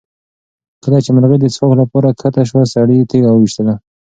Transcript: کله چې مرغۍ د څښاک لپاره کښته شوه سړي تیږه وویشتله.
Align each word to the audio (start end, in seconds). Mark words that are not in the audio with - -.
کله 0.83 0.97
چې 1.03 1.09
مرغۍ 1.15 1.37
د 1.41 1.45
څښاک 1.53 1.71
لپاره 1.81 2.15
کښته 2.19 2.41
شوه 2.49 2.63
سړي 2.73 2.97
تیږه 3.11 3.29
وویشتله. 3.33 3.73